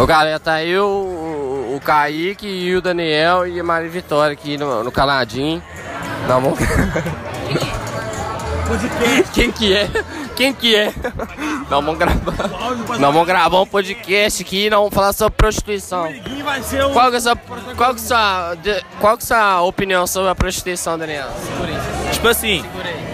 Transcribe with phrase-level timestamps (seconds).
[0.00, 4.56] Ô galera, tá aí o, o Kaique e o Daniel e a Maria Vitória aqui
[4.56, 5.60] no, no Caladinho.
[6.28, 6.58] Não, vamos...
[9.34, 9.90] Quem que é?
[10.36, 10.92] Quem que é?
[11.68, 12.48] Nós vamos gravar.
[12.90, 16.06] Nós vamos gravar um podcast aqui e nós vamos falar sobre prostituição.
[16.92, 17.36] Qual que é a sua,
[17.76, 18.56] qual que é a sua,
[19.00, 21.28] qual que é a sua opinião sobre a prostituição, Daniel?
[22.12, 22.64] Tipo assim,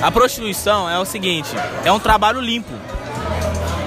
[0.03, 1.49] a prostituição é o seguinte:
[1.83, 2.75] é um trabalho limpo.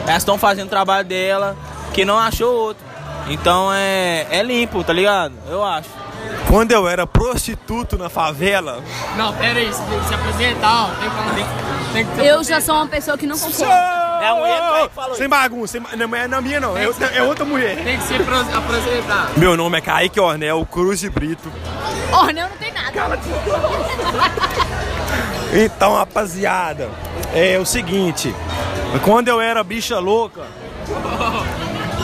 [0.08, 1.56] Elas estão fazendo o trabalho dela
[1.94, 2.87] que não achou outro.
[3.30, 5.34] Então é, é limpo, tá ligado?
[5.50, 5.90] Eu acho.
[6.50, 8.82] Quando eu era prostituto na favela,
[9.18, 10.88] Não, pera aí, você tem que se apresentar, ó.
[11.00, 11.68] Tem que falar.
[11.94, 13.66] Tem que Eu já sou uma pessoa que não concorda.
[14.22, 17.08] É a mulher que falou sem bagunça, sem, não é na minha não, é, outra-
[17.08, 17.84] é outra mulher.
[17.84, 19.30] Tem que se apresentar.
[19.38, 21.52] Meu nome é Kaique Ornel Cruz de Brito.
[22.12, 23.20] Ornel não tem nada.
[25.54, 26.90] Então, rapaziada,
[27.34, 28.34] é o seguinte,
[29.04, 30.42] quando eu era bicha louca,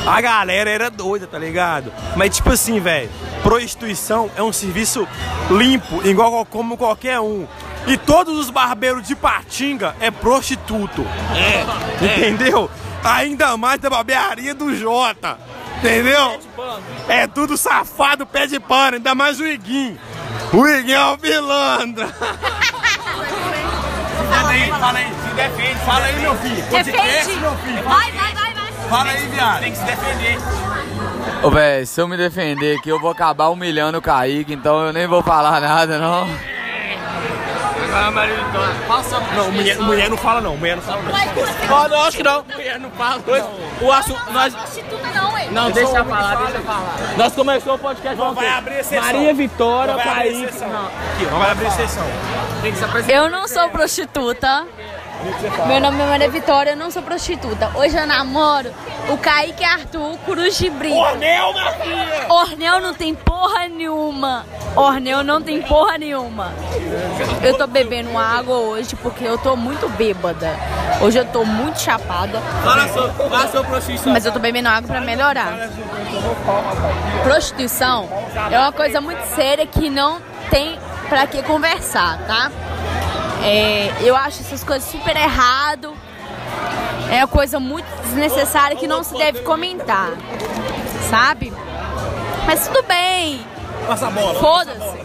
[0.05, 1.91] a galera era doida, tá ligado?
[2.15, 3.09] Mas tipo assim, velho,
[3.41, 5.07] prostituição é um serviço
[5.49, 7.47] limpo, igual como qualquer um.
[7.85, 11.05] E todos os barbeiros de Patinga é prostituto.
[11.35, 11.65] É.
[12.05, 12.69] Entendeu?
[13.03, 15.37] Ainda mais da barbearia do Jota.
[15.79, 16.39] Entendeu?
[17.09, 19.99] É tudo safado, pé de pano, ainda mais o Iguinho.
[20.53, 22.07] O Iguinho é o pilantra.
[24.29, 25.79] Fala aí, fala aí, se defende.
[25.85, 26.63] Fala aí, meu filho.
[26.63, 27.39] Defende.
[27.83, 28.42] Vai, vai, vai, vai.
[28.89, 29.59] Fala aí, viado.
[29.61, 30.37] Tem que se defender.
[31.41, 34.93] Ô, velho, se eu me defender aqui, eu vou acabar humilhando o Kaique, então eu
[34.93, 36.27] nem vou falar nada, não.
[37.83, 38.75] Agora a Maria Vitória.
[38.87, 41.89] Passa Não, mulher, mulher não fala não, mulher não fala não.
[41.89, 42.43] Não, acho que não.
[42.43, 43.21] Mulher não fala.
[43.81, 44.31] O assunto.
[44.31, 45.51] Nós, Prostituta não.
[45.51, 46.95] Não, deixa eu falar, deixa eu falar.
[47.17, 49.03] nós começamos o podcast falando vai abrir exceção.
[49.03, 50.43] Maria Vitória, Vai abrir Kaique.
[50.45, 50.69] exceção.
[51.13, 52.03] Aqui, não vai abrir exceção.
[52.63, 53.13] Tem que se apresentar.
[53.13, 54.65] Eu não sou prostituta.
[55.67, 57.71] Meu nome é Maria Vitória, eu não sou prostituta.
[57.75, 58.71] Hoje eu namoro
[59.09, 60.95] o Kaique Arthur Cruz de Brito.
[60.95, 62.25] Ornel, minha filha!
[62.29, 64.45] Ornel não tem porra nenhuma.
[64.75, 66.51] Ornel não tem porra nenhuma.
[67.41, 70.57] Eu tô bebendo água hoje porque eu tô muito bêbada.
[71.01, 72.39] Hoje eu tô muito chapada.
[72.63, 74.13] Fala sobre, fala sobre prostituição.
[74.13, 75.69] Mas eu tô bebendo água pra melhorar.
[77.23, 78.09] Prostituição
[78.51, 80.19] é uma coisa muito séria que não
[80.49, 82.51] tem pra que conversar, tá?
[83.43, 85.93] É, eu acho essas coisas super errado.
[87.11, 90.11] É uma coisa muito desnecessária que não se deve comentar,
[91.09, 91.53] sabe?
[92.45, 93.45] Mas tudo bem.
[93.85, 94.39] Passa a bola.
[94.39, 95.03] Foda-se.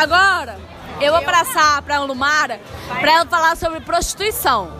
[0.00, 0.58] Agora,
[1.00, 2.60] eu vou passar pra Lumara
[3.00, 4.70] pra ela falar sobre prostituição.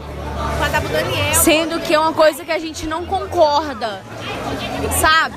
[1.35, 4.03] Sendo que é uma coisa que a gente não concorda.
[5.01, 5.37] Sabe?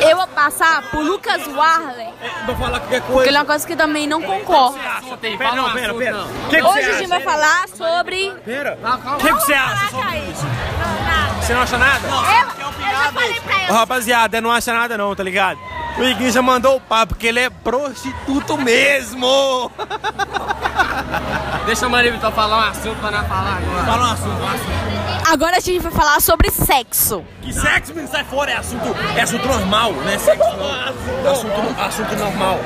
[0.00, 2.08] Eu vou passar pro Lucas Warley,
[2.44, 3.28] Pra falar qualquer porque coisa.
[3.30, 4.78] ele é uma coisa que também não concorda.
[5.20, 6.16] Pera, não, pera, pera.
[6.24, 8.30] O que, que Hoje a gente vai falar sobre.
[8.44, 8.78] Pera.
[9.14, 10.46] O que, que você acha sobre isso?
[11.40, 12.06] Você não acha nada?
[12.08, 13.78] Eu, eu já falei pra ela.
[13.78, 15.58] rapaziada, não acha nada não, tá ligado?
[15.96, 19.70] O Iguinho já mandou o papo, porque ele é prostituto mesmo.
[21.66, 23.84] Deixa a Maria Vitória falar um assunto pra não falar agora.
[23.84, 25.07] Fala um assunto, um assunto.
[25.30, 27.22] Agora a gente vai falar sobre sexo.
[27.42, 28.84] Que sexo, menino, sai fora, é assunto,
[29.16, 30.74] é assunto normal, não é sexo não.
[30.74, 32.58] É assunto, assunto normal.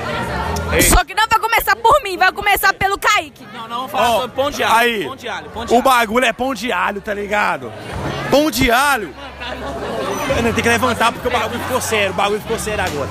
[0.89, 3.47] Só que não vai começar por mim, vai começar pelo Kaique.
[3.53, 4.75] Não, não, vamos falar Ó, sobre pão de alho.
[4.79, 5.83] aí, Pão de alho, pão de O alho.
[5.85, 7.73] bagulho é pão de alho, tá ligado?
[8.31, 9.13] Pão de alho.
[10.43, 13.09] Tem que levantar porque o bagulho ficou sério, o bagulho ficou sério agora.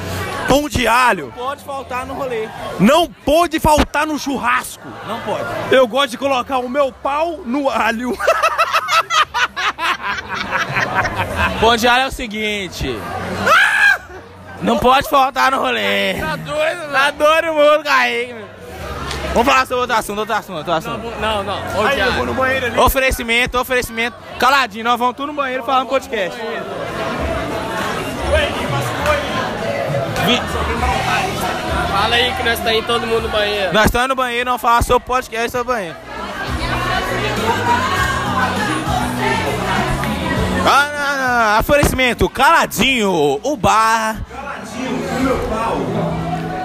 [0.47, 2.49] Pão de alho Pode faltar no rolê.
[2.79, 4.87] não pode faltar no churrasco.
[5.07, 5.43] Não pode.
[5.71, 8.17] Eu gosto de colocar o meu pau no alho.
[11.59, 12.99] Pão de alho é o seguinte.
[14.61, 16.15] Não pode faltar no rolê.
[16.15, 18.35] Tá doido, Tá doido, mundo, Kaique.
[19.33, 21.13] Vamos falar sobre outro assunto, outro assunto, outro assunto.
[21.21, 21.57] Não, não.
[21.79, 22.77] Ô, Aí eu vou no banheiro ali.
[22.79, 24.15] Oferecimento, oferecimento.
[24.37, 26.37] Caladinho, nós vamos tudo no banheiro falar no podcast.
[31.91, 33.73] Fala aí que nós tá indo todo mundo no banheiro.
[33.73, 35.95] Nós estamos no banheiro, não falar sobre podcast sobre banheiro.
[40.65, 41.59] Ah, não, não.
[41.59, 44.21] Oferecimento, caladinho, o bar.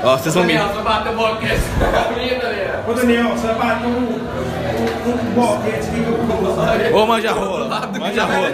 [0.04, 0.52] Ó, vocês vão me.
[0.54, 1.62] Daniel, tu bateu o boquete.
[1.80, 2.84] Daniel.
[2.86, 7.90] Ô Daniel, você vai bater um, um, um boquete aqui Ô, manja rola.
[7.98, 8.50] Manja rola.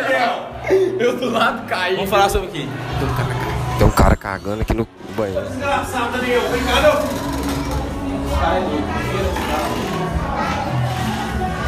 [0.98, 1.96] Eu do lado caí.
[1.96, 2.66] Vamos falar sobre o quê?
[3.78, 4.86] Tem um cara cagando aqui no
[5.16, 5.46] banheiro.
[5.54, 6.42] Engraçado, Daniel.
[6.50, 7.02] Vem cá, não.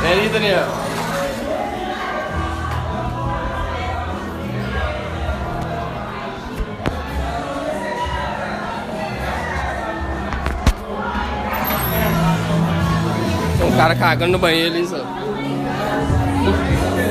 [0.00, 0.66] Vem aí, Daniel.
[13.76, 14.96] Cara cagando no banheiro ali, só.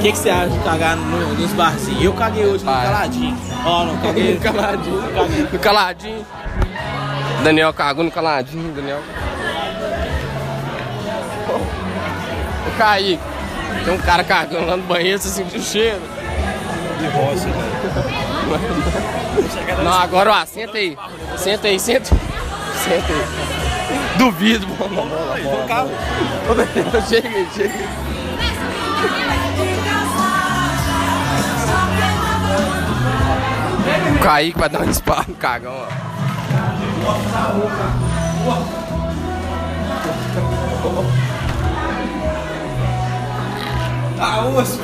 [0.02, 2.04] que, que você acha de cagar no- nos barzinhos?
[2.04, 2.86] Eu caguei hoje no Vai.
[2.86, 3.38] caladinho.
[3.66, 5.02] Ó, não, caguei No caladinho.
[5.52, 6.26] No caladinho.
[7.44, 9.00] Daniel cagou no caladinho, Daniel.
[12.68, 13.20] O Kaique.
[13.86, 16.00] Tem um cara cagando lá no banheiro, você sentiu o cheiro?
[17.00, 17.64] De roça, velho.
[19.84, 20.98] Não, agora ó, senta aí.
[21.38, 22.06] Senta aí, senta.
[22.06, 23.53] Senta aí.
[24.24, 25.38] Duvido, bola, bola.
[25.68, 25.92] bola.
[26.50, 27.90] Ô, Daniel, chega chega.
[34.16, 35.88] O Kaique vai dar um disparo no cagão, ó.
[44.18, 44.80] Tá osso.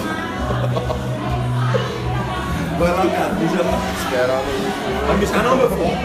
[2.77, 3.33] Vai lá, cara.
[3.35, 3.80] Mija lá.
[4.03, 4.74] Espera aí.
[5.07, 5.97] Vai mijar não, meu filho?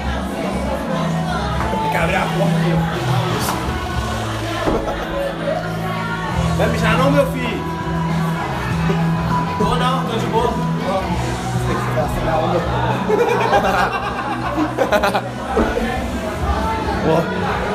[1.82, 2.72] Tem que abrir a porta aqui.
[3.20, 3.23] ó.
[6.56, 7.64] Vai mijar não, meu filho?
[9.58, 10.52] Tô não, tô de boa.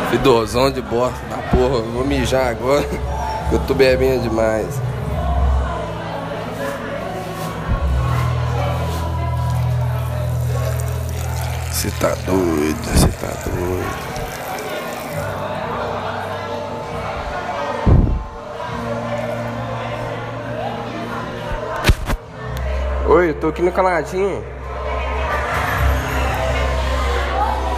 [0.09, 2.85] Fidozão de bosta da porra, eu vou mijar agora.
[3.51, 4.81] Eu tô bebendo demais.
[11.71, 14.08] Você tá doido, você tá doido.
[23.09, 24.45] Oi, eu tô aqui no caladinho.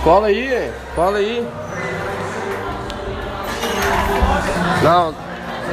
[0.03, 1.47] Cola aí, cola aí.
[4.83, 5.15] Não,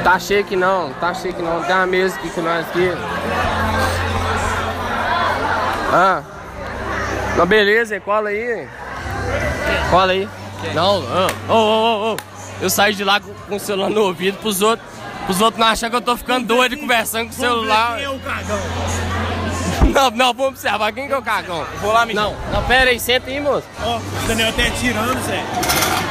[0.04, 1.60] tá cheio aqui não, tá cheio aqui não.
[1.64, 2.88] Tem uma mesa aqui com nós aqui.
[5.92, 6.22] Ah.
[7.36, 8.02] Não, beleza, hein?
[8.04, 8.68] cola aí.
[9.90, 10.28] Cola aí.
[10.72, 11.02] Não,
[11.48, 12.16] ô, ô, ô, ô.
[12.60, 14.88] Eu saí de lá com, com o celular no ouvido pros outros.
[15.26, 17.96] Pros outros não acharem que eu tô ficando doido conversando com o celular.
[17.96, 18.87] Quem é o cagão?
[19.92, 20.92] Não, não, vamos observar.
[20.92, 21.64] Quem que é o cagão?
[21.80, 22.24] Vou lá, mijar.
[22.24, 23.66] Não, não, pera aí, senta aí, moço.
[23.82, 25.44] Ó, o Daniel tá tirando, Zé.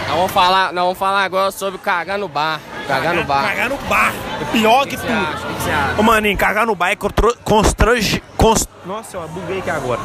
[0.07, 2.59] Nós vamos falar, nós vamos falar agora sobre cagar no bar.
[2.87, 3.43] Cagar no bar.
[3.43, 4.13] Cagar no bar.
[4.41, 5.19] É pior que, que você tudo.
[5.19, 5.47] acha?
[5.47, 5.99] O que você acha?
[5.99, 6.97] Ô, maninho, cagar no bar é
[7.43, 8.23] constrange...
[8.37, 8.69] Const...
[8.85, 9.99] Nossa, eu buguei aqui agora.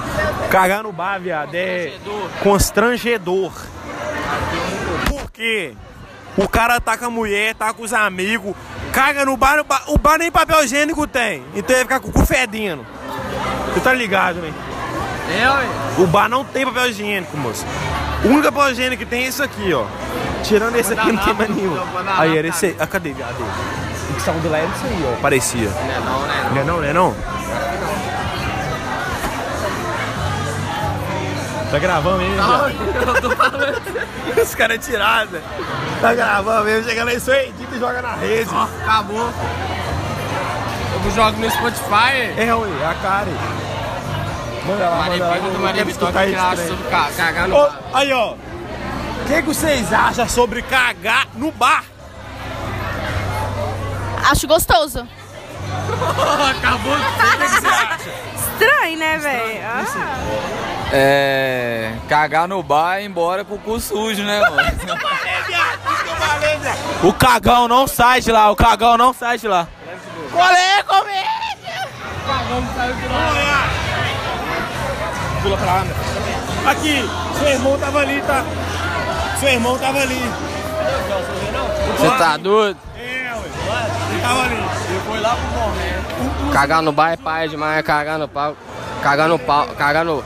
[0.51, 1.93] Cagar no bar, viado, é
[2.43, 3.53] constrangedor.
[5.09, 5.75] Por quê?
[6.37, 8.57] O cara tá com a mulher, tá com os amigos,
[8.93, 11.45] caga no bar, o bar, o bar nem papel higiênico tem.
[11.55, 12.87] Então ele fica com o cu fedendo.
[13.73, 14.53] Você tá ligado, né?
[15.31, 15.67] É, ué.
[15.99, 17.65] O bar não tem papel higiênico, moço.
[18.25, 19.85] O único papel higiênico que tem é isso aqui, ó.
[20.43, 21.79] Tirando esse aqui, não tem mais nenhum.
[22.19, 22.77] Aí, era esse aí.
[22.79, 23.37] Ah, cadê, viado?
[24.11, 25.15] O que saiu de lá era isso aí, ó.
[25.21, 25.69] Parecia.
[25.69, 26.51] Não é não, né?
[26.51, 27.15] Não é não, não é não?
[31.71, 32.73] Tá gravando mesmo, viado?
[34.43, 35.41] Os caras tirados.
[36.03, 38.51] Tá gravando mesmo, chega lá, isso aí, edita e joga na rede.
[38.53, 39.31] Ó, acabou.
[41.05, 42.33] Eu jogo no Spotify.
[42.37, 43.27] É, ué, a cara.
[44.67, 45.35] Manda lá, manda lá.
[45.39, 46.69] Do eu Maria quero Vitória escutar que isso acha também.
[46.69, 47.81] sobre ca- cagar no bar.
[47.95, 48.33] aí, ó.
[48.33, 51.85] O que, que vocês acham sobre cagar no bar?
[54.31, 55.01] Acho gostoso.
[56.59, 56.95] Acabou.
[58.37, 59.61] Estranho, né, velho?
[59.65, 60.19] Ah.
[60.93, 61.93] É.
[62.09, 64.63] Cagar no bar e ir embora com o cu sujo, né, mano?
[67.03, 69.67] O cagão não sai de lá, o cagão não sai de lá.
[70.33, 71.89] Qual é, comédia?
[75.43, 75.97] Pula pra lá, meu.
[76.71, 78.45] Aqui, seu irmão tava ali, tá?
[79.41, 80.23] Seu irmão tava ali.
[81.99, 82.79] Você tá doido?
[82.97, 83.41] É, ué.
[84.11, 84.63] Ele tava ali.
[86.53, 88.57] Cagar no bar é pai demais, cagar no pau.
[89.03, 90.25] Cagar no pau, cagar no.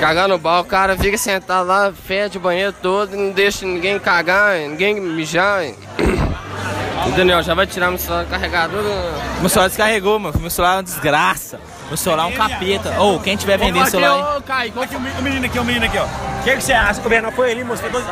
[0.00, 3.98] Cagar no bar, o cara fica sentado lá, fede o banheiro todo, não deixa ninguém
[3.98, 5.62] cagar, ninguém mijar.
[7.12, 8.82] O Daniel já vai tirar meu celular do carregador.
[9.40, 10.32] Meu celular descarregou, meu.
[10.38, 11.60] Meu celular é uma desgraça.
[11.88, 13.00] Meu celular é um capeta.
[13.00, 14.36] Ou quem tiver vendendo celular.
[14.38, 16.04] Ô, Kaique, Aqui, o menino- o menino aqui, o menino aqui, ó.
[16.04, 17.00] O que, que você acha?
[17.04, 17.82] O Bernardo foi ali, moço.
[17.82, 18.04] Fedoz...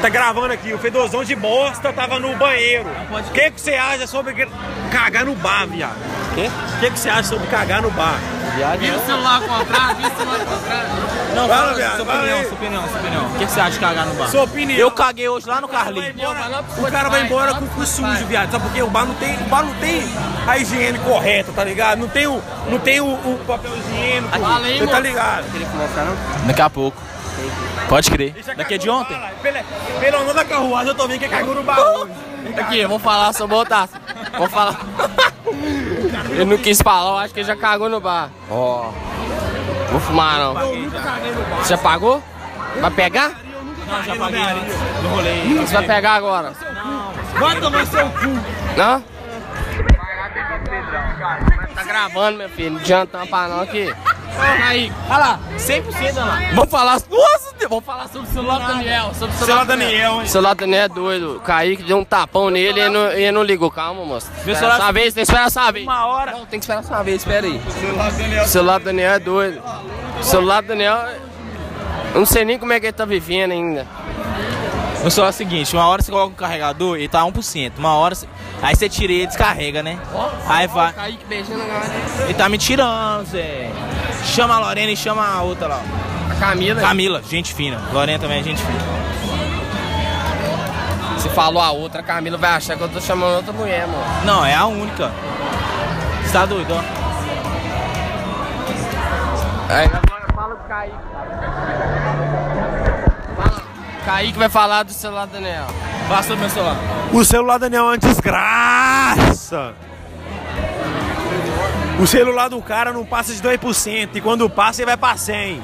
[0.00, 0.72] Tá gravando aqui.
[0.72, 2.86] O Fedozão de bosta tava no banheiro.
[3.10, 4.46] O que, que você acha sobre
[4.92, 5.96] cagar no bar, viado?
[6.34, 8.18] O que, que você acha sobre cagar no bar?
[8.78, 10.88] Vira o celular ao contrário, vira o celular ao contrário.
[11.34, 13.26] Não, Fala, fala, viado, sua fala opinião, sua opinião, sua opinião.
[13.26, 14.28] O que que você acha de cagar no bar?
[14.28, 14.78] Sua opinião.
[14.78, 16.14] Eu caguei hoje lá no Carlinhos.
[16.78, 18.50] o cara vai embora com o cu sujo, viado.
[18.52, 18.82] Sabe por quê?
[18.82, 20.02] O bar não tem, o bar não tem
[20.46, 21.98] a higiene correta, tá ligado?
[21.98, 24.38] Não tem o, não tem o, o papel higiênico.
[24.38, 25.44] Fala aí, Você tá ligado?
[26.46, 27.02] Daqui a pouco.
[27.88, 28.34] Pode crer.
[28.56, 29.20] Daqui é de ontem?
[30.00, 32.12] Pelo, nome da carruagem, eu tô vendo que cagou no bar hoje.
[32.58, 34.00] Aqui, eu vou falar sobre o taça.
[34.38, 34.78] Vou falar.
[36.34, 38.30] Ele não quis falar, eu acho que ele já cagou no bar.
[38.50, 38.90] Ó.
[39.90, 40.54] Vou fumar não.
[41.58, 42.22] Você já pagou?
[42.80, 43.32] Vai pegar?
[43.86, 44.40] Não, já paguei.
[45.02, 45.64] No rolê.
[45.66, 46.52] Você vai pegar agora?
[47.38, 48.76] Vai tomar seu cu.
[48.76, 49.14] Não?
[51.84, 52.72] gravando, meu filho.
[52.72, 53.94] Não adianta pra não aqui.
[54.38, 56.40] Aí, Olha lá, 100% olha lá.
[56.54, 56.92] vamos falar.
[57.08, 59.14] Nossa, Deus, vamos falar sobre o celular do Daniel.
[59.14, 60.22] Sobre o Celular Daniel, hein?
[60.22, 61.36] O celular do Daniel é doido.
[61.36, 63.70] O Kaique deu um tapão nele e ele não, ele não ligou.
[63.70, 64.28] Calma, moço.
[64.38, 65.84] Espera celular- sua vez, tem que esperar sua vez.
[65.86, 66.32] Uma hora.
[66.32, 67.60] Não, tem que esperar sua vez, espera aí.
[68.44, 69.62] O celular do Daniel é doido.
[70.20, 70.96] O celular do Daniel.
[72.12, 73.86] Eu não sei nem como é que ele tá vivendo ainda.
[75.04, 77.78] O celular é o seguinte, uma hora você coloca o carregador e tá 1%.
[77.78, 78.26] Uma hora, você-
[78.62, 79.98] aí você tira e descarrega, né?
[80.48, 80.92] Aí vai.
[80.92, 81.92] Kaique beijando a galera.
[82.24, 83.70] Ele tá me tirando, Zé.
[84.24, 85.80] Chama a Lorena e chama a outra lá.
[86.30, 86.80] A Camila.
[86.80, 87.80] Camila, gente fina.
[87.92, 88.80] Lorena também é gente fina.
[91.18, 94.04] Se falou a outra, a Camila vai achar que eu tô chamando outra mulher, mano.
[94.24, 95.12] Não, é a única.
[96.22, 97.04] Você tá doido, ó?
[99.72, 100.96] Aí agora fala com o Kaique.
[103.36, 103.62] Fala.
[104.04, 105.66] Kaique vai falar do celular do Daniel.
[106.08, 106.76] Passa o meu celular.
[107.12, 109.74] O celular do Daniel é uma desgraça.
[112.00, 114.10] O celular do cara não passa de 2%.
[114.14, 115.62] E quando passa, ele vai pra 100.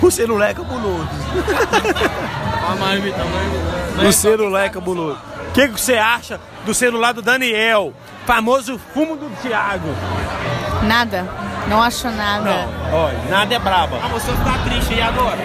[0.00, 1.08] O celular é cabuloso.
[4.06, 5.18] O celular é cabuloso.
[5.48, 7.92] O que, que você acha do celular do Daniel?
[8.26, 9.88] Famoso fumo do Thiago.
[10.82, 11.28] Nada.
[11.68, 12.66] Não acho nada.
[12.90, 13.98] Não, olha, nada é braba.
[14.02, 15.38] Ah, você tá triste aí agora?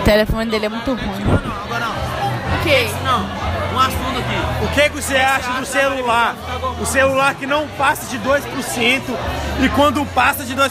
[0.00, 1.24] O telefone dele é muito ruim.
[1.64, 2.60] Agora não.
[2.60, 2.90] Ok.
[3.04, 3.45] Não.
[4.62, 6.34] O que, que você acha do celular?
[6.80, 9.02] O celular que não passa de 2%
[9.62, 10.70] e quando passa de 2%,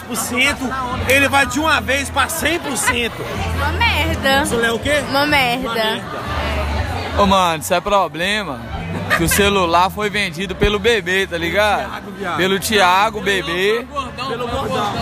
[1.08, 3.12] ele vai de uma vez para 100%.
[3.56, 4.44] Uma merda.
[4.44, 5.04] Isso é o quê?
[5.10, 6.02] Uma merda.
[7.18, 8.60] Ô, mano, isso é problema.
[9.18, 12.04] Que o celular foi vendido pelo bebê, tá ligado?
[12.38, 13.86] Pelo Thiago, bebê.
[14.28, 14.94] Pelo gordão.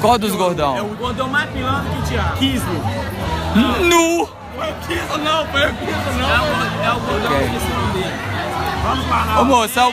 [0.00, 0.86] Qual dos gordão?
[0.86, 2.36] O gordão mais pilantra que o Thiago.
[2.38, 2.84] Kismo.
[3.82, 4.37] Nu!
[5.22, 5.72] Não, foi o
[6.18, 6.30] não.
[6.30, 8.14] É o, é o gordão que disse o nome dele.
[9.40, 9.92] Ô, moço, é o,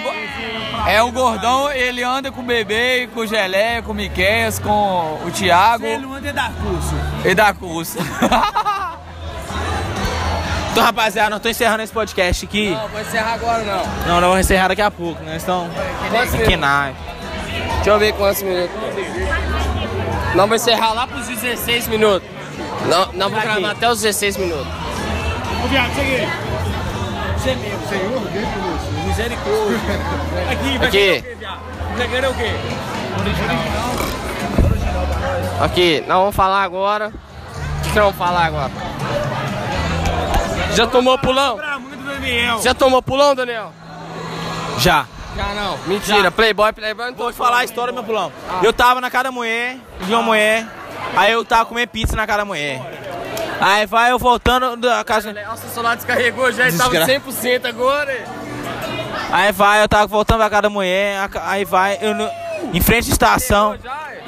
[0.88, 5.20] é o gordão, ele anda com o bebê, com o Gelé, com o Miqueias, com
[5.26, 6.96] o Thiago Ele não anda dar curso.
[7.24, 7.98] e da curso.
[10.72, 12.72] Então, rapaziada, nós tô encerrando esse podcast aqui.
[12.72, 13.86] Não, vou encerrar agora não.
[14.08, 15.38] Não, não vamos encerrar daqui a pouco, né?
[15.42, 15.70] Então,
[16.46, 16.94] que nada.
[17.76, 18.76] Deixa eu ver quantos minutos.
[20.36, 22.28] Não, vou encerrar lá pros 16 minutos.
[22.90, 24.68] Não, não vou gravar até os 16 minutos.
[25.64, 26.28] Ô, viado, cheguei.
[27.38, 29.80] Você mesmo, Senhor, Deus, misericórdia.
[30.52, 30.98] Aqui, vai Aqui.
[30.98, 31.60] querer o quê, viado?
[31.98, 32.52] Vai querer o quê?
[35.62, 37.08] Aqui, nós vamos falar agora.
[37.08, 38.72] O que, que nós vamos falar agora?
[40.74, 41.58] Já tomou pulão?
[42.62, 43.72] Já tomou pulão, Daniel?
[44.80, 45.06] Já.
[45.36, 45.78] Já não.
[45.86, 47.08] Mentira, Playboy, Playboy.
[47.08, 48.32] não Vou te falar a história do meu pulão.
[48.64, 50.66] Eu tava na casa da mulher, vi uma mulher,
[51.16, 52.82] aí eu tava comendo pizza na casa da mulher.
[53.60, 55.32] Aí vai eu voltando da casa.
[55.34, 58.24] Nossa, o celular descarregou já, ele tava Desgra- 100% agora.
[59.32, 62.30] Aí vai, eu tava voltando pra casa da mulher, aí vai, eu no-
[62.74, 63.78] em frente à estação.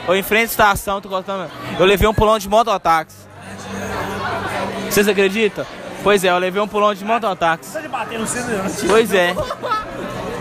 [0.07, 1.50] Ou em frente à estação, tô contando.
[1.77, 3.17] Eu levei um pulão de mototáxi.
[4.89, 5.65] Vocês acreditam?
[6.03, 7.74] Pois é, eu levei um pulão de mototáxi.
[7.74, 7.81] Tá
[8.25, 8.65] cidadão.
[8.88, 9.34] Pois é.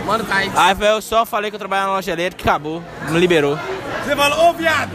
[0.07, 0.53] Mano, Kaique.
[0.55, 2.81] Aí velho, eu só falei que eu trabalhava na loja elétrica que acabou.
[3.09, 3.59] Não liberou.
[4.05, 4.91] Você fala, ô viado,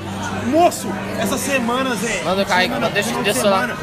[0.46, 0.88] moço,
[1.20, 2.22] essa semana, Zé.
[2.24, 3.60] Manda semana, deixa- deixa de eu lá.
[3.60, 3.76] semana,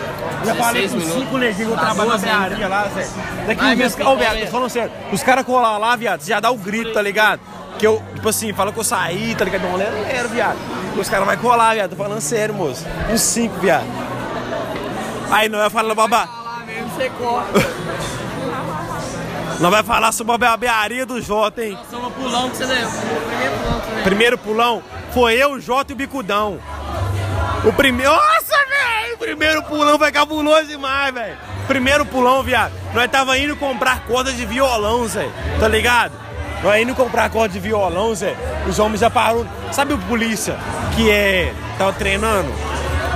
[0.44, 1.22] Já falei 16 com minutos.
[1.24, 3.08] cinco neguinhos que eu Tá trabalho na bearia lá, Zé.
[3.46, 4.92] Daqui Ai, um mês, ô viado, falando sério.
[5.12, 7.40] Os caras colar lá, viado, você já dá o grito, tá ligado?
[7.78, 9.62] Que eu, tipo assim, fala que eu saí, tá ligado?
[9.62, 10.58] Não, não era, viado.
[10.98, 12.84] Os caras vão colar, viado, tô falando sério, moço.
[13.12, 13.86] Uns cinco, viado.
[15.30, 16.28] Aí não vai falar, babá.
[19.60, 21.78] Não vai falar sobre a barbearia do Jota, hein?
[21.92, 22.90] Só um pulão que você deu.
[22.90, 24.04] Primeiro pulão deu.
[24.04, 26.60] Primeiro pulão foi eu, o Jota e o Bicudão.
[27.66, 28.10] O primeiro.
[28.10, 29.16] Nossa, velho!
[29.16, 31.38] O primeiro pulão foi cabuloso demais, velho.
[31.68, 32.72] Primeiro pulão, viado.
[32.94, 35.30] Nós tava indo comprar corda de violão, Zé.
[35.60, 36.14] Tá ligado?
[36.64, 38.36] Nós indo comprar corda de violão, Zé.
[38.66, 39.46] Os homens já pararam.
[39.74, 40.58] Sabe o polícia
[40.96, 41.54] que é.
[41.78, 42.50] Tava treinando?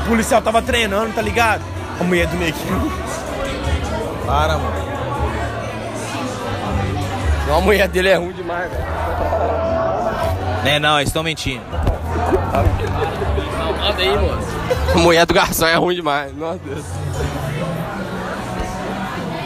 [0.03, 1.63] O policial tava treinando, tá ligado?
[1.99, 2.91] A mulher do neguinho.
[4.25, 5.02] Para, mano.
[7.53, 8.83] Não, a mulher dele é ruim demais, velho.
[10.63, 11.63] Né, não, eles estão mentindo.
[13.79, 14.47] Manda aí, moço.
[14.91, 16.35] A mulher do garçom é ruim demais.
[16.35, 16.83] Nossa Deus.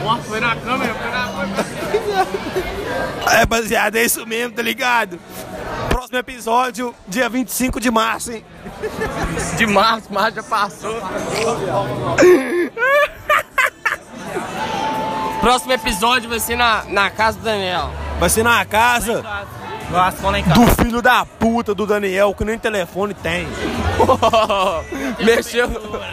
[0.02, 1.66] Nossa, foi na câmera, foi na câmera.
[3.30, 5.20] É, rapaziada, é isso mesmo, tá ligado?
[5.90, 8.46] Próximo episódio, dia 25 de março, hein?
[9.58, 10.96] De março, março já passou.
[15.42, 17.90] Próximo episódio vai ser na, na casa do Daniel.
[18.20, 19.22] Vai ser na casa
[19.92, 20.60] Nossa, vamos lá em casa.
[20.60, 23.48] do filho da puta do Daniel, que nem telefone tem.
[25.24, 25.68] Mexeu,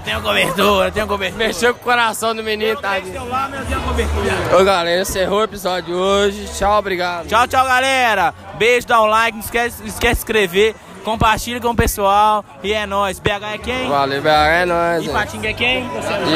[0.04, 1.44] Tem cobertura, tem cobertura.
[1.44, 4.58] mexeu com o coração do menino, cobertura.
[4.58, 6.48] Ô galera, encerrou o episódio de hoje.
[6.56, 7.26] Tchau, obrigado.
[7.26, 8.34] Tchau, tchau, galera.
[8.58, 10.74] Beijo, dá um like, não esquece, não esquece de se inscrever.
[11.04, 12.44] Compartilha com o pessoal.
[12.62, 13.20] E é nóis.
[13.20, 13.88] BH é quem?
[13.88, 15.06] Valeu, BH é nóis.
[15.06, 15.86] Ipatinga é quem?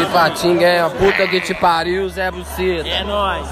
[0.02, 2.88] Ipatinga é a puta que te pariu, Zé Buceta.
[2.88, 3.48] É nóis.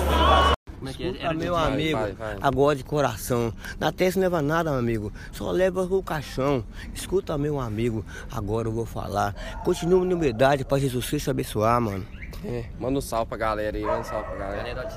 [0.86, 2.36] Escuta, meu amigo, vai, vai.
[2.40, 3.52] agora de coração.
[3.80, 5.12] Na terça não leva nada, meu amigo.
[5.32, 6.62] Só leva o caixão.
[6.94, 9.34] Escuta, meu amigo, agora eu vou falar.
[9.64, 12.06] Continua na humildade pra Jesus Cristo abençoar, mano.
[12.44, 14.88] É, Manda um salve pra galera aí, manda um salve pra galera.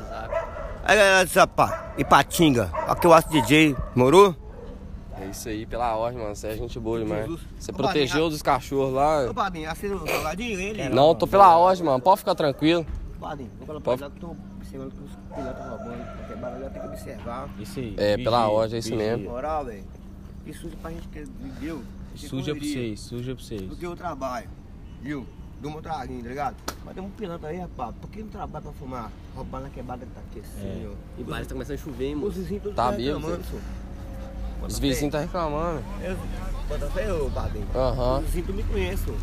[0.86, 4.36] Aí, galera de Zapá, Ipatinga, aqui eu acho DJ, morou?
[5.30, 6.36] É isso aí, pela ordem, mano.
[6.36, 7.30] Você é gente boa demais.
[7.60, 9.30] Você Ô, protegeu Padrinho, dos cachorros lá.
[9.30, 10.90] Ô, Padrinho, acendeu o salgadinho, ele?
[10.90, 12.02] Não, tô pela ordem, mano.
[12.02, 12.84] Pode ficar tranquilo.
[13.20, 16.18] Padrinho, não fala Pode- pra lá que eu tô observando que os pilotos estão roubando.
[16.18, 17.50] Porque barulho tem que observar.
[17.60, 17.94] Isso aí.
[17.98, 19.30] É, pela ordem, é isso Na mesmo.
[19.30, 19.84] moral, velho,
[20.48, 21.84] isso suja pra gente que viveu.
[22.16, 23.62] Suja pra vocês, suja pra vocês.
[23.62, 24.50] do que eu trabalho,
[25.02, 25.26] viu?
[25.62, 26.56] Do meu traguinho, tá ligado?
[26.86, 29.12] Mas tem um pilantra aí, rapaz, por que não trabalha pra fumar?
[29.36, 30.94] Roubar na quebrada que tá aqui assim, ó.
[31.20, 32.32] E baile tá começando a chover, hein, Os moço?
[32.40, 33.62] vizinhos todos Tá reclamando, bêbado, senhor.
[34.68, 35.84] Os vizinhos tá reclamando.
[36.02, 36.18] Eu-
[36.68, 37.66] Bota fé, ô, padrinho.
[37.74, 38.20] Aham.
[38.20, 39.14] Os vizinhos tu me conhecem.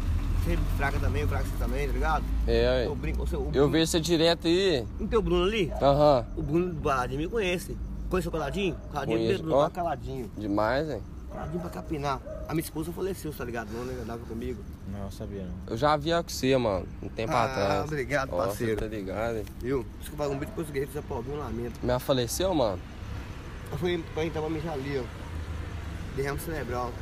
[0.44, 2.24] Você fraca também, eu fraca você também, tá ligado?
[2.46, 3.36] É, Eu brinco com você.
[3.36, 4.84] o eu Bruno- vejo você direto aí.
[4.98, 5.72] Não tem o Bruno ali?
[5.80, 6.26] Aham.
[6.36, 7.76] O Bruno do Baladinho me conhece.
[8.10, 8.76] Conhece o Caladinho?
[8.92, 9.42] Caladinho Conheço.
[9.44, 10.30] Pedro, tá caladinho.
[10.36, 11.02] Demais, hein?
[11.32, 12.20] Caladinho pra capinar.
[12.48, 13.68] A minha esposa faleceu, tá ligado?
[13.72, 13.94] Não, né?
[14.02, 14.62] Andava comigo.
[14.92, 15.54] Não, sabia não.
[15.72, 16.86] Eu já vi a com você, mano.
[17.02, 17.84] Um tempo Ah, atrás.
[17.84, 18.76] obrigado, Ó, parceiro.
[18.80, 19.44] Tá ligado, hein?
[19.60, 19.84] Viu?
[20.00, 21.80] Desculpa, um beijo pros guerreiros de Zapalvinho, um lamento.
[21.82, 22.78] Me faleceu, mano?
[23.72, 25.25] Eu fui pra gente tava mijar ali, ó.
[26.16, 26.92] Derrame cerebral,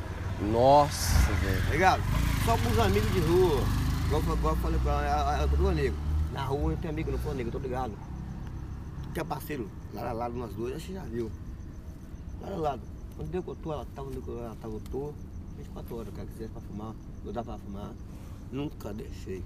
[0.51, 1.63] Nossa, velho.
[1.65, 2.01] tá ligado?
[2.45, 3.61] Só com os amigos de rua.
[4.07, 5.95] Igual, igual eu falei pra ela, eu tô nego.
[6.33, 7.17] Na rua eu tenho amigo, não
[7.47, 7.93] eu tô ligado.
[9.13, 11.31] Tinha parceiro, lado a lado, nós dois, acho que já viu.
[12.43, 12.81] A lado.
[13.17, 15.13] Onde deu que eu tô, ela tava, onde eu- ela tava, eu tô.
[15.57, 16.93] 24 horas, cara, quisesse pra fumar,
[17.25, 17.91] eu dava pra fumar.
[18.51, 19.41] Nunca deixei.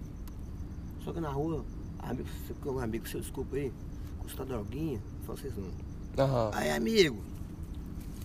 [1.04, 1.64] Só que na rua,
[2.00, 2.28] amigo,
[2.66, 3.72] um amigo seu, desculpa aí,
[4.18, 5.70] custa droguinha, só vocês não.
[6.26, 6.50] Aham.
[6.56, 7.22] Aí, amigo,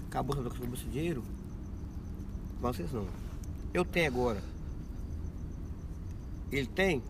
[0.09, 1.23] acabou acabou esse dinheiro?
[2.73, 3.07] Vocês não.
[3.75, 4.43] Eu tenho agora.
[6.51, 7.03] Ele tem?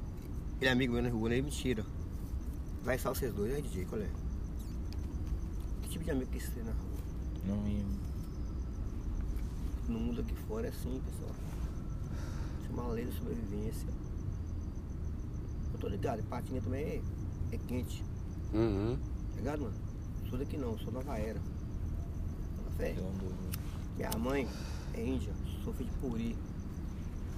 [0.61, 1.87] Ele é amigo meu na rua, ele mentira.
[2.83, 4.09] Vai só vocês dois, aí DJ, qual é?
[5.83, 6.99] Que tipo de amigo que você tem na rua?
[7.47, 7.85] Não ia.
[9.89, 11.35] No mundo aqui fora é assim, pessoal.
[12.61, 13.89] Isso é uma lei da sobrevivência.
[15.73, 17.03] Eu tô ligado, patinha também é,
[17.53, 18.05] é quente.
[18.53, 18.99] Uhum.
[19.31, 19.75] Tá ligado, mano?
[20.29, 21.41] Sou daqui não, sou nova era.
[22.77, 22.97] Fé.
[23.97, 26.39] Minha mãe é índia, sou filho de puri.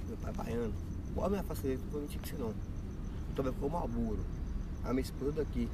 [0.08, 0.74] Meu pai é baiano.
[1.10, 2.48] Igual a minha facilidade, não vou mentir com você não.
[2.48, 4.24] Eu também ficou malburo.
[4.84, 5.68] A minha esposa daqui.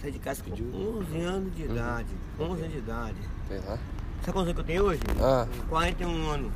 [0.00, 2.08] Saí de casa com 11 anos de idade.
[2.38, 3.18] 11 anos de idade.
[3.48, 3.78] Sei lá.
[4.20, 5.00] Sabe quantos anos que eu tenho hoje?
[5.20, 6.52] Ah, 41 anos.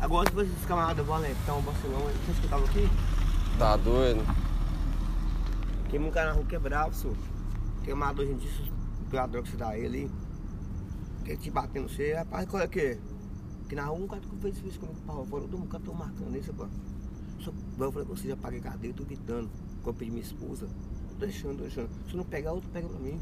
[0.00, 2.88] Agora, se vocês camaradas Valentão, Barcelona, vocês que estavam aqui?
[3.58, 4.22] tá doido.
[5.88, 7.16] Queima um cara na rua quebrado, senhor.
[7.82, 8.50] Queimado hoje em dia,
[9.10, 10.10] pela droga que você dá ele.
[11.24, 12.98] Quer te bater no você, rapaz, qual é que é?
[13.68, 16.36] Que na rua um cara que fez isso comigo pra fora, eu nunca tô marcando
[16.36, 16.66] isso, pô.
[17.40, 19.48] Só, eu falei com você, já paguei cadeia, tô gritando.
[19.84, 20.66] Eu pedi minha esposa,
[21.10, 21.88] tô deixando, tô deixando.
[22.10, 23.20] Se não pegar, outro pega pra mim.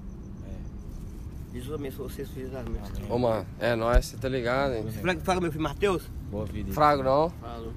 [1.52, 2.82] Jesus abençoe vocês, filhos da minha.
[3.08, 4.90] Ô, mano, é nóis, você tá ligado, hein?
[4.90, 6.02] Fraga, fraga meu filho Matheus?
[6.30, 6.68] Boa vida.
[6.68, 6.74] aí.
[6.74, 7.30] Frago não.
[7.40, 7.72] Falo.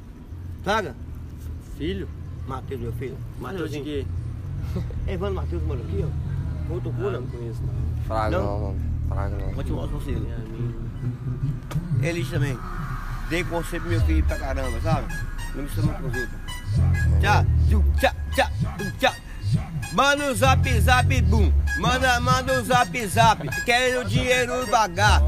[0.64, 0.96] Fraga?
[1.78, 2.08] Filho?
[2.48, 3.18] Matheus, meu filho.
[3.40, 4.06] Matheus de quê?
[5.08, 6.74] Evandro Matheus mora aqui, ó.
[6.74, 7.20] Outro Ah, cura.
[7.20, 8.04] não conheço não.
[8.06, 8.44] Frago Não?
[8.44, 8.80] não, mano.
[9.10, 9.52] Frago não.
[9.54, 10.12] Vou te mostrar você.
[10.12, 10.87] É amigo.
[12.02, 12.58] Eles também.
[13.30, 15.14] Dei conselho pro meu filho pra caramba, sabe?
[15.56, 16.30] Não me chama pros outros.
[17.22, 17.46] Tchau,
[18.36, 18.48] tchau,
[19.00, 19.14] tchau.
[19.94, 21.52] Manda o zap zap bum.
[21.80, 23.48] Manda, manda o zap zap.
[23.66, 25.22] Quero dinheiro pagar.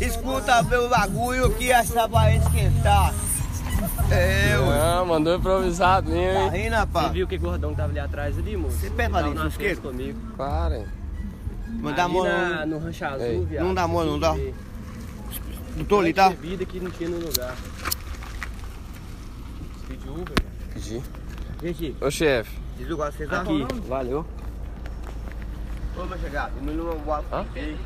[0.00, 3.12] Escuta meu bagulho que essa vai esquentar.
[4.10, 4.80] É, ué.
[4.80, 6.50] Ah, mandou improvisado Tá mesmo, hein?
[6.50, 7.12] rindo, Você rapaz?
[7.12, 8.76] viu que gordão que tava ali atrás ali, moço?
[8.78, 9.80] Você pega tava ali, fusqueiro?
[9.82, 10.18] comigo.
[10.36, 10.86] Claro, hein?
[11.68, 12.66] Não dá ali mão, não.
[12.66, 13.64] no Rancho Azul, viado.
[13.64, 14.34] não dá mão, não dá.
[15.84, 16.30] Tô ali, tá?
[16.30, 17.54] Bebida que não tinha no lugar.
[19.86, 20.72] Pediu Uber, velho.
[20.72, 21.02] Pedi.
[21.62, 22.58] Gente, Ô, chefe.
[22.76, 23.40] desligar vocês tá?
[23.42, 24.26] Aqui, valeu.
[25.96, 27.46] Ô, meu chegado, não vou Hã?
[27.54, 27.76] Ei.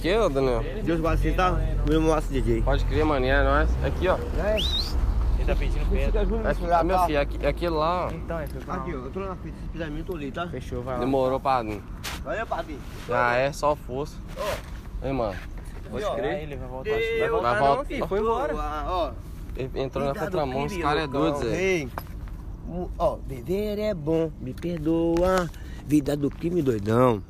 [0.00, 0.64] Que, ô, Daniel?
[0.82, 1.52] Deus guarda vocês, tá?
[1.86, 2.62] Meu mostra, DJ.
[2.62, 3.70] Pode crer, maninha, é nóis.
[3.84, 4.18] Aqui, ó.
[5.36, 6.22] Ele tá pedindo pedra.
[6.22, 8.10] Aqui, ah, meu filho, aqui, aquele lá, ó.
[8.10, 8.44] Então, é.
[8.44, 10.48] Aqui, ó, eu tô na frente, se precisar de mim, eu tô ali, tá?
[10.48, 11.00] Fechou, vai lá.
[11.00, 11.82] Demorou pra vir.
[12.24, 12.78] Valeu, Papi.
[13.08, 14.16] Já é, só força.
[15.02, 15.36] Ei, mano.
[15.90, 16.42] Pode Aí crer.
[16.42, 16.90] ele vai voltar.
[16.90, 17.18] Deu.
[17.18, 17.50] Vai voltar.
[17.50, 17.84] Vai voltar.
[17.84, 18.54] filho, foi embora.
[18.86, 19.12] Ó,
[19.56, 21.48] Ele entrou na cuidado, contramão, os caras é doido, cão.
[21.48, 21.62] Zé.
[21.62, 21.88] Ei,
[22.98, 25.50] Ó, beber é bom, me perdoa.
[25.86, 27.20] Vida do crime doidão.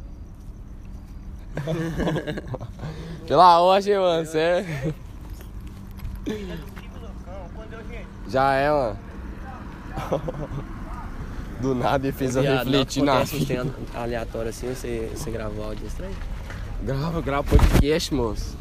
[3.26, 4.94] Pela ordem, mano, sério.
[8.28, 8.98] Já é, mano.
[11.60, 13.66] Do nada ele fez eu refletir não na vida.
[13.94, 16.14] aleatório assim, você, você gravou áudio estranho.
[16.82, 18.58] Grava, grava podcast, moço.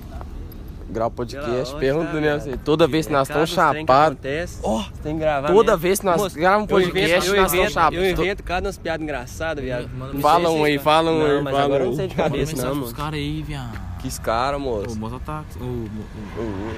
[0.89, 1.75] Grau podcast.
[1.75, 2.57] Pergunta do Nelson.
[2.65, 4.17] Toda vez que nós estamos chapados.
[4.63, 5.77] Ó, tem que gravar toda mesmo.
[5.77, 7.99] vez que nós Moço, gravamos um eu invento- podcast, eu nós estamos invento- chapados.
[7.99, 9.89] Eu invento cada umas piadas engraçadas, viado.
[10.19, 12.55] Fala um aí, fala um aí, mas fala agora eu um não sei de cabeça,
[12.67, 12.93] não, mano.
[12.93, 13.79] caras aí, viado.
[13.99, 14.97] Que esse cara, O moço.
[14.99, 15.43] moço tá.
[15.59, 16.75] O, o, o, Uh,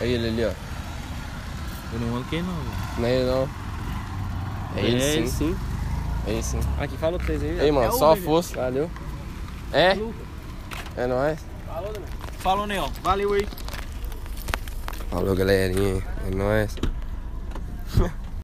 [0.00, 0.50] Aí ele ali, ó.
[1.92, 2.70] eu não mando quem não, velho.
[2.98, 3.48] Não é ele não.
[4.76, 5.26] É ele sim.
[5.26, 5.56] sim.
[6.26, 6.58] É ele sim.
[6.80, 7.64] Aqui, fala pra vocês aí, viado.
[7.64, 8.56] Ei, mano, É o só Uber, força.
[8.56, 8.90] Valeu.
[9.72, 9.96] É?
[11.00, 11.38] É nóis.
[12.40, 12.90] Falou, Neon.
[13.02, 13.48] Valeu aí.
[15.08, 16.04] Falou, galerinha.
[16.26, 16.76] É nóis.